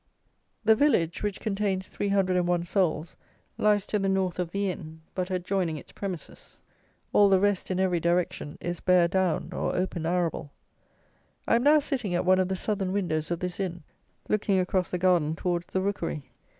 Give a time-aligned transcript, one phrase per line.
[0.65, 3.15] The village, which contains 301 souls,
[3.59, 6.59] lies to the north of the inn, but adjoining its premises.
[7.13, 10.49] All the rest, in every direction, is bare down or open arable.
[11.47, 13.83] I am now sitting at one of the southern windows of this inn,
[14.27, 16.23] looking across the garden towards the rookery.